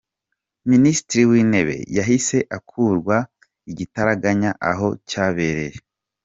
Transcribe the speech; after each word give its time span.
Minisitiri 0.69 1.23
w'intebe 1.29 1.75
yahise 1.97 2.37
akurwa 2.57 3.15
igitaraganya 3.71 4.51
aho 4.69 4.87
cyabereye. 5.09 5.77